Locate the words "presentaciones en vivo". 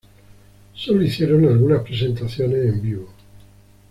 1.83-3.09